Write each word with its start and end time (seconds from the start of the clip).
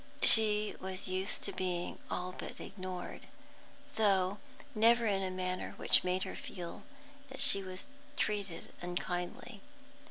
She 0.23 0.75
was 0.79 1.07
used 1.07 1.43
to 1.43 1.51
being 1.51 1.99
all 2.09 2.33
but 2.35 2.59
ignored, 2.59 3.27
though 3.97 4.39
never 4.73 5.05
in 5.05 5.21
a 5.21 5.29
manner 5.29 5.75
which 5.77 6.03
made 6.03 6.23
her 6.23 6.35
feel 6.35 6.81
that 7.29 7.39
she 7.39 7.61
was 7.61 7.85
treated 8.17 8.73
unkindly. 8.81 9.61